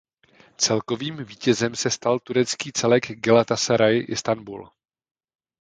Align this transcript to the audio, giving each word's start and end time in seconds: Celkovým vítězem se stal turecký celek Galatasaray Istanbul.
Celkovým 0.57 1.17
vítězem 1.25 1.75
se 1.75 1.89
stal 1.91 2.19
turecký 2.19 2.71
celek 2.71 3.19
Galatasaray 3.21 4.05
Istanbul. 4.09 4.69